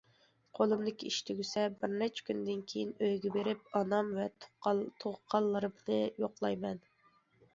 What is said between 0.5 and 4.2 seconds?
قولۇمدىكى ئىش تۈگىسە بىر نەچچە كۈندىن كېيىن ئۆيگە بېرىپ، ئانام